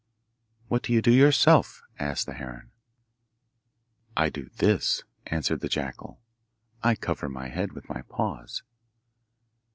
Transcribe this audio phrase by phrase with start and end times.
[0.67, 2.71] 'What do you do yourself?' asked the heron.
[4.17, 6.19] 'I do this,' answered the jackal.
[6.81, 8.63] 'I cover my head with my paws.